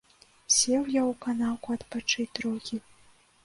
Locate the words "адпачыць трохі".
1.79-2.85